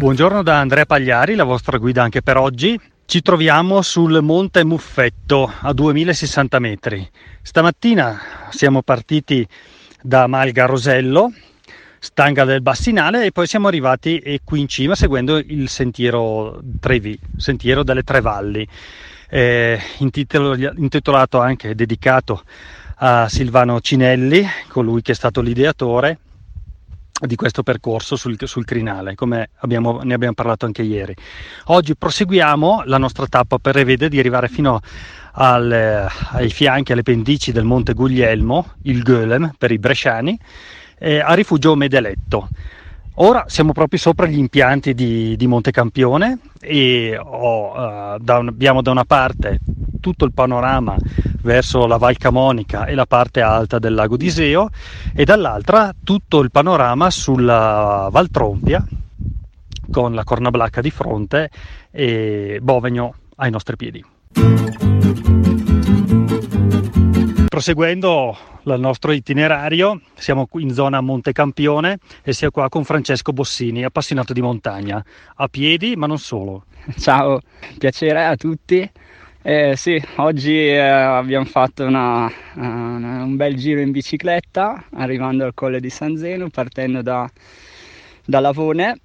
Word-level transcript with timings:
Buongiorno 0.00 0.42
da 0.42 0.60
Andrea 0.60 0.86
Pagliari, 0.86 1.34
la 1.34 1.44
vostra 1.44 1.76
guida 1.76 2.02
anche 2.02 2.22
per 2.22 2.38
oggi. 2.38 2.80
Ci 3.04 3.20
troviamo 3.20 3.82
sul 3.82 4.22
Monte 4.22 4.64
Muffetto 4.64 5.52
a 5.60 5.74
2060 5.74 6.58
metri. 6.58 7.06
Stamattina 7.42 8.18
siamo 8.48 8.80
partiti 8.80 9.46
da 10.00 10.26
Malga 10.26 10.64
Rosello, 10.64 11.30
Stanga 11.98 12.46
del 12.46 12.62
Bassinale 12.62 13.26
e 13.26 13.30
poi 13.30 13.46
siamo 13.46 13.68
arrivati 13.68 14.40
qui 14.42 14.60
in 14.60 14.68
cima 14.68 14.94
seguendo 14.94 15.36
il 15.36 15.68
sentiero 15.68 16.58
Trevi, 16.80 17.18
sentiero 17.36 17.82
delle 17.82 18.02
Tre 18.02 18.22
Valli, 18.22 18.66
eh, 19.28 19.78
intitolato 19.98 21.40
anche, 21.40 21.74
dedicato 21.74 22.42
a 23.02 23.28
Silvano 23.28 23.82
Cinelli, 23.82 24.46
colui 24.68 25.02
che 25.02 25.12
è 25.12 25.14
stato 25.14 25.42
l'ideatore 25.42 26.20
di 27.20 27.36
questo 27.36 27.62
percorso 27.62 28.16
sul, 28.16 28.36
sul 28.44 28.64
crinale, 28.64 29.14
come 29.14 29.50
abbiamo, 29.58 30.00
ne 30.02 30.14
abbiamo 30.14 30.34
parlato 30.34 30.66
anche 30.66 30.82
ieri. 30.82 31.14
Oggi 31.66 31.96
proseguiamo 31.96 32.82
la 32.86 32.98
nostra 32.98 33.26
tappa 33.26 33.58
prevede 33.58 34.08
di 34.08 34.18
arrivare 34.18 34.48
fino 34.48 34.80
al, 35.32 36.08
ai 36.32 36.50
fianchi, 36.50 36.92
alle 36.92 37.02
pendici 37.02 37.52
del 37.52 37.64
Monte 37.64 37.94
Guglielmo, 37.94 38.72
il 38.82 39.02
Golem 39.02 39.52
per 39.56 39.70
i 39.70 39.78
bresciani, 39.78 40.38
eh, 40.98 41.20
a 41.20 41.34
rifugio 41.34 41.74
Medeletto. 41.74 42.48
Ora 43.14 43.44
siamo 43.48 43.72
proprio 43.72 43.98
sopra 43.98 44.26
gli 44.26 44.38
impianti 44.38 44.94
di, 44.94 45.36
di 45.36 45.46
Montecampione 45.46 46.38
e 46.58 47.18
oh, 47.18 47.72
uh, 47.72 48.18
da 48.18 48.38
un, 48.38 48.48
abbiamo 48.48 48.80
da 48.80 48.90
una 48.92 49.04
parte 49.04 49.58
tutto 50.00 50.24
il 50.24 50.32
panorama 50.32 50.96
verso 51.42 51.86
la 51.86 51.96
Val 51.96 52.16
Camonica 52.16 52.86
e 52.86 52.94
la 52.94 53.06
parte 53.06 53.40
alta 53.40 53.78
del 53.78 53.94
lago 53.94 54.16
d'Iseo 54.16 54.68
e 55.14 55.24
dall'altra 55.24 55.94
tutto 56.02 56.40
il 56.40 56.50
panorama 56.50 57.10
sulla 57.10 58.08
Val 58.10 58.28
Trompia 58.30 58.84
con 59.90 60.14
la 60.14 60.24
Corna 60.24 60.50
Blacca 60.50 60.80
di 60.80 60.90
fronte 60.90 61.50
e 61.90 62.58
Bovegno 62.62 63.14
ai 63.36 63.50
nostri 63.50 63.76
piedi. 63.76 64.04
Proseguendo 67.48 68.36
il 68.62 68.78
nostro 68.78 69.10
itinerario, 69.12 70.00
siamo 70.14 70.48
in 70.54 70.72
zona 70.72 71.00
Montecampione 71.00 71.98
e 72.22 72.32
siamo 72.32 72.52
qua 72.52 72.68
con 72.68 72.84
Francesco 72.84 73.32
Bossini, 73.32 73.82
appassionato 73.82 74.32
di 74.32 74.40
montagna, 74.40 75.04
a 75.34 75.48
piedi 75.48 75.96
ma 75.96 76.06
non 76.06 76.18
solo. 76.18 76.64
Ciao, 76.96 77.40
piacere 77.76 78.24
a 78.24 78.36
tutti. 78.36 78.88
Eh, 79.42 79.74
sì, 79.74 79.98
oggi 80.16 80.54
eh, 80.54 80.78
abbiamo 80.80 81.46
fatto 81.46 81.86
una, 81.86 82.30
una, 82.56 83.22
un 83.24 83.36
bel 83.36 83.56
giro 83.56 83.80
in 83.80 83.90
bicicletta 83.90 84.84
arrivando 84.92 85.46
al 85.46 85.54
colle 85.54 85.80
di 85.80 85.88
San 85.88 86.18
Zeno 86.18 86.50
partendo 86.50 87.00
da, 87.00 87.30
da 88.22 88.40
Lavone. 88.40 89.00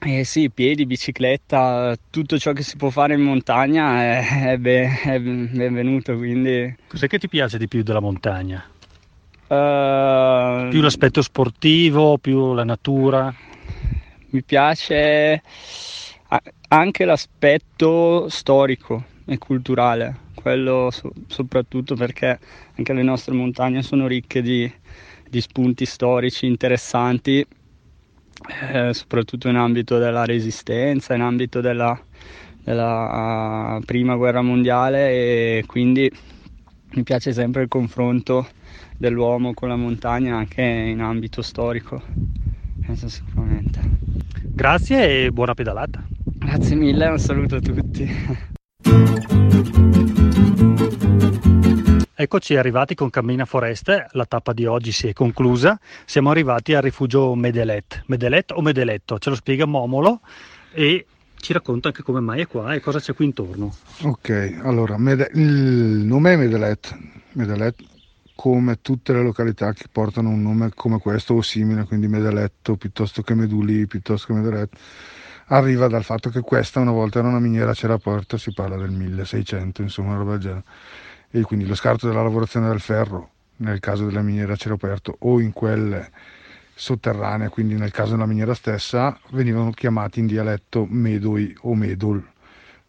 Eh 0.00 0.24
sì, 0.24 0.50
piedi, 0.50 0.84
bicicletta, 0.84 1.96
tutto 2.10 2.40
ciò 2.40 2.52
che 2.52 2.64
si 2.64 2.76
può 2.76 2.90
fare 2.90 3.14
in 3.14 3.20
montagna 3.20 4.02
è, 4.02 4.50
è, 4.50 4.56
ben, 4.56 4.98
è 5.04 5.20
benvenuto. 5.20 6.16
Quindi... 6.16 6.74
Cos'è 6.88 7.06
che 7.06 7.20
ti 7.20 7.28
piace 7.28 7.56
di 7.56 7.68
più 7.68 7.84
della 7.84 8.00
montagna? 8.00 8.64
Uh, 9.46 10.70
più 10.70 10.80
l'aspetto 10.80 11.22
sportivo, 11.22 12.18
più 12.18 12.52
la 12.52 12.64
natura? 12.64 13.32
Mi 14.30 14.42
piace 14.42 15.40
anche 16.68 17.04
l'aspetto 17.04 18.28
storico 18.28 19.04
e 19.26 19.38
culturale, 19.38 20.16
quello 20.34 20.90
so- 20.90 21.12
soprattutto 21.26 21.94
perché 21.94 22.38
anche 22.76 22.92
le 22.92 23.02
nostre 23.02 23.34
montagne 23.34 23.82
sono 23.82 24.06
ricche 24.06 24.42
di, 24.42 24.70
di 25.28 25.40
spunti 25.40 25.84
storici 25.84 26.46
interessanti, 26.46 27.46
eh, 28.70 28.92
soprattutto 28.94 29.48
in 29.48 29.56
ambito 29.56 29.98
della 29.98 30.24
resistenza, 30.24 31.14
in 31.14 31.20
ambito 31.20 31.60
della, 31.60 31.98
della 32.62 33.76
uh, 33.76 33.80
prima 33.84 34.16
guerra 34.16 34.42
mondiale 34.42 35.10
e 35.10 35.64
quindi 35.66 36.10
mi 36.94 37.02
piace 37.02 37.32
sempre 37.32 37.62
il 37.62 37.68
confronto 37.68 38.48
dell'uomo 38.96 39.54
con 39.54 39.68
la 39.68 39.76
montagna 39.76 40.36
anche 40.36 40.62
in 40.62 41.00
ambito 41.00 41.42
storico, 41.42 42.02
penso 42.84 43.08
sicuramente. 43.08 43.80
Grazie 44.54 45.24
e 45.26 45.30
buona 45.30 45.54
pedalata. 45.54 46.04
Grazie 46.44 46.76
mille, 46.76 47.06
un 47.06 47.18
saluto 47.18 47.56
a 47.56 47.60
tutti. 47.60 48.10
Eccoci 52.14 52.56
arrivati 52.56 52.94
con 52.94 53.10
Cammina 53.10 53.44
Foreste, 53.44 54.06
la 54.12 54.26
tappa 54.26 54.52
di 54.52 54.64
oggi 54.66 54.92
si 54.92 55.08
è 55.08 55.12
conclusa, 55.12 55.78
siamo 56.04 56.30
arrivati 56.30 56.74
al 56.74 56.82
rifugio 56.82 57.34
Medelet. 57.34 58.04
Medelet 58.06 58.52
o 58.52 58.60
Medeletto? 58.60 59.18
Ce 59.18 59.30
lo 59.30 59.34
spiega 59.34 59.64
Momolo 59.64 60.20
e 60.72 61.06
ci 61.36 61.52
racconta 61.52 61.88
anche 61.88 62.02
come 62.02 62.20
mai 62.20 62.42
è 62.42 62.46
qua 62.46 62.74
e 62.74 62.80
cosa 62.80 63.00
c'è 63.00 63.14
qui 63.14 63.24
intorno. 63.24 63.74
Ok, 64.02 64.60
allora 64.62 64.96
Mede- 64.98 65.30
il 65.34 65.42
nome 65.42 66.34
è 66.34 66.36
Medelet. 66.36 66.96
Medelet 67.32 67.74
come 68.34 68.80
tutte 68.80 69.12
le 69.12 69.22
località 69.22 69.72
che 69.72 69.86
portano 69.90 70.28
un 70.28 70.42
nome 70.42 70.70
come 70.74 70.98
questo 70.98 71.34
o 71.34 71.42
simile, 71.42 71.84
quindi 71.84 72.08
Medeletto 72.08 72.76
piuttosto 72.76 73.22
che 73.22 73.34
Meduli, 73.34 73.86
piuttosto 73.86 74.28
che 74.28 74.32
Medelet 74.40 74.76
arriva 75.52 75.86
dal 75.86 76.02
fatto 76.02 76.30
che 76.30 76.40
questa 76.40 76.80
una 76.80 76.92
volta 76.92 77.18
era 77.18 77.28
una 77.28 77.38
miniera 77.38 77.70
a 77.70 77.74
cielo 77.74 77.94
aperto, 77.94 78.38
si 78.38 78.52
parla 78.52 78.76
del 78.76 78.90
1600, 78.90 79.82
insomma, 79.82 80.16
roba 80.16 80.36
del. 80.38 80.62
E 81.30 81.42
quindi 81.42 81.66
lo 81.66 81.74
scarto 81.74 82.08
della 82.08 82.22
lavorazione 82.22 82.68
del 82.68 82.80
ferro, 82.80 83.30
nel 83.56 83.80
caso 83.80 84.06
della 84.06 84.22
miniera 84.22 84.54
a 84.54 84.56
cielo 84.56 84.74
aperto, 84.76 85.16
o 85.20 85.40
in 85.40 85.52
quelle 85.52 86.10
sotterranee, 86.74 87.48
quindi 87.48 87.74
nel 87.74 87.90
caso 87.90 88.12
della 88.12 88.26
miniera 88.26 88.54
stessa, 88.54 89.18
venivano 89.30 89.70
chiamati 89.72 90.20
in 90.20 90.26
dialetto 90.26 90.86
Medoi 90.88 91.54
o 91.62 91.74
Medol, 91.74 92.26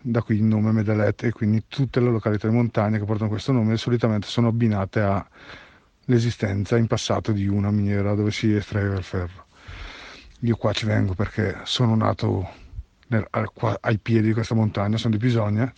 da 0.00 0.22
qui 0.22 0.36
il 0.36 0.44
nome 0.44 0.72
Medelet, 0.72 1.24
e 1.24 1.32
quindi 1.32 1.64
tutte 1.68 2.00
le 2.00 2.10
località 2.10 2.48
di 2.48 2.54
montagna 2.54 2.98
che 2.98 3.04
portano 3.04 3.30
questo 3.30 3.52
nome 3.52 3.76
solitamente 3.76 4.26
sono 4.26 4.48
abbinate 4.48 5.00
all'esistenza 5.00 6.76
in 6.76 6.88
passato 6.88 7.30
di 7.32 7.46
una 7.46 7.70
miniera 7.70 8.14
dove 8.14 8.32
si 8.32 8.52
estraeva 8.52 8.96
il 8.96 9.04
ferro. 9.04 9.47
Io 10.40 10.56
qua 10.56 10.72
ci 10.72 10.86
vengo 10.86 11.14
perché 11.14 11.58
sono 11.64 11.96
nato 11.96 12.48
nel, 13.08 13.26
qua, 13.52 13.76
ai 13.80 13.98
piedi 13.98 14.28
di 14.28 14.32
questa 14.32 14.54
montagna, 14.54 14.96
sono 14.96 15.16
di 15.16 15.20
Bisogna. 15.20 15.72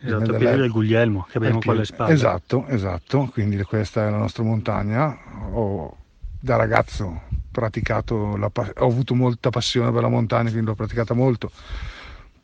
Esatto, 0.00 0.32
ai 0.32 0.38
piedi 0.38 0.56
del 0.56 0.70
Guglielmo 0.70 1.26
che 1.28 1.38
abbiamo 1.38 1.58
qua 1.58 1.72
alle 1.72 1.84
spalle. 1.84 2.12
Esatto, 2.12 2.66
esatto, 2.68 3.28
quindi 3.32 3.62
questa 3.62 4.06
è 4.06 4.10
la 4.10 4.18
nostra 4.18 4.42
montagna. 4.42 5.16
Ho, 5.52 5.96
da 6.40 6.56
ragazzo 6.56 7.22
praticato, 7.50 8.36
la, 8.36 8.50
ho 8.54 8.86
avuto 8.86 9.14
molta 9.14 9.50
passione 9.50 9.90
per 9.90 10.02
la 10.02 10.08
montagna, 10.08 10.50
quindi 10.50 10.66
l'ho 10.66 10.74
praticata 10.74 11.14
molto. 11.14 11.50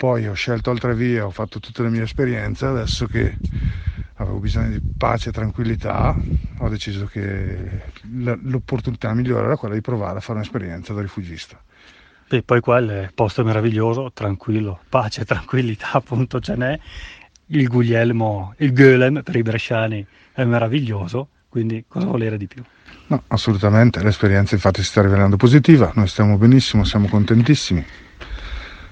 Poi 0.03 0.27
ho 0.27 0.33
scelto 0.33 0.71
altre 0.71 0.97
vie, 0.97 1.21
ho 1.21 1.31
fatto 1.31 1.61
tutte 1.61 1.85
le 1.85 1.89
mie 1.89 2.03
esperienze, 2.03 2.67
adesso 2.67 3.07
che 3.07 3.39
avevo 4.15 4.39
bisogno 4.39 4.71
di 4.71 4.83
pace 4.97 5.29
e 5.29 5.33
tranquillità, 5.33 6.21
ho 6.59 6.69
deciso 6.69 7.07
che 7.07 7.83
l'opportunità 8.03 9.15
migliore 9.15 9.45
era 9.45 9.57
quella 9.57 9.75
di 9.75 9.81
provare 9.81 10.19
a 10.19 10.21
fare 10.21 10.41
un'esperienza 10.41 10.93
da 10.93 11.03
rifugista. 11.03 11.63
E 12.29 12.43
poi 12.43 12.59
qua 12.59 12.79
il 12.79 13.13
posto 13.15 13.43
è 13.43 13.45
meraviglioso, 13.45 14.11
tranquillo, 14.13 14.81
pace 14.89 15.21
e 15.21 15.25
tranquillità 15.25 15.93
appunto 15.95 16.41
ce 16.41 16.57
n'è. 16.57 16.77
Il 17.47 17.69
Guglielmo, 17.69 18.55
il 18.59 18.73
Golem 18.73 19.23
per 19.23 19.37
i 19.37 19.43
bresciani 19.43 20.05
è 20.33 20.43
meraviglioso, 20.43 21.29
quindi 21.49 21.85
cosa 21.87 22.07
volere 22.07 22.37
di 22.37 22.49
più? 22.49 22.61
No, 23.07 23.23
assolutamente, 23.29 24.03
l'esperienza 24.03 24.57
infatti 24.57 24.83
si 24.83 24.89
sta 24.89 25.01
rivelando 25.01 25.37
positiva, 25.37 25.93
noi 25.95 26.09
stiamo 26.09 26.37
benissimo, 26.39 26.83
siamo 26.83 27.07
contentissimi. 27.07 27.87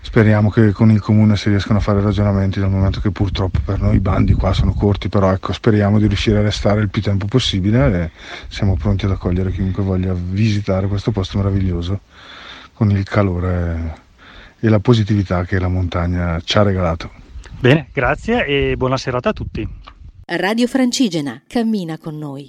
Speriamo 0.03 0.51
che 0.51 0.73
con 0.73 0.91
il 0.91 1.01
comune 1.01 1.37
si 1.37 1.51
riescano 1.51 1.79
a 1.79 1.83
fare 1.83 2.01
ragionamenti 2.01 2.59
dal 2.59 2.71
momento 2.71 3.01
che 3.01 3.11
purtroppo 3.11 3.61
per 3.65 3.81
noi 3.81 3.97
i 3.97 4.01
bandi 4.01 4.33
qua 4.33 4.53
sono 4.53 4.73
corti, 4.73 5.09
però 5.09 5.31
ecco, 5.31 5.53
speriamo 5.53 5.99
di 5.99 6.07
riuscire 6.07 6.39
a 6.39 6.43
restare 6.43 6.81
il 6.81 6.89
più 6.89 7.03
tempo 7.03 7.27
possibile 7.27 8.03
e 8.03 8.11
siamo 8.49 8.77
pronti 8.77 9.05
ad 9.05 9.13
accogliere 9.13 9.53
chiunque 9.53 9.83
voglia 9.83 10.15
visitare 10.15 10.87
questo 10.89 11.11
posto 11.11 11.37
meraviglioso 11.39 12.01
con 12.73 12.91
il 12.91 13.05
calore 13.05 14.09
e 14.59 14.69
la 14.69 14.81
positività 14.81 15.45
che 15.45 15.59
la 15.59 15.69
montagna 15.69 16.41
ci 16.43 16.59
ha 16.59 16.63
regalato. 16.63 17.11
Bene, 17.59 17.89
grazie 17.93 18.47
e 18.47 18.77
buona 18.77 18.97
serata 18.97 19.29
a 19.29 19.33
tutti. 19.33 19.69
Radio 20.25 20.67
Francigena, 20.67 21.43
cammina 21.47 21.99
con 21.99 22.17
noi. 22.17 22.49